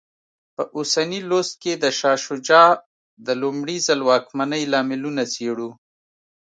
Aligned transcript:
په 0.55 0.63
اوسني 0.75 1.19
لوست 1.29 1.53
کې 1.61 1.73
د 1.83 1.85
شاه 1.99 2.17
شجاع 2.25 2.69
د 3.25 3.27
لومړي 3.41 3.77
ځل 3.87 3.99
واکمنۍ 4.09 4.63
لاملونه 4.73 5.23
څېړو. 5.33 5.69